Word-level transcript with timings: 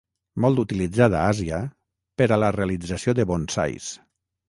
Molt 0.45 0.61
utilitzat 0.63 1.17
a 1.17 1.21
Àsia 1.35 1.61
per 2.23 2.31
a 2.39 2.43
la 2.47 2.53
realització 2.59 3.19
de 3.23 3.31
bonsais. 3.37 3.97